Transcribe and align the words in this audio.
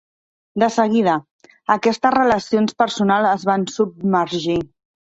De 0.63 0.69
seguida, 0.75 1.13
aquestes 1.75 2.15
relacions 2.17 2.77
personals 2.83 3.31
es 3.37 3.49
van 3.55 3.71
submergir. 3.79 4.63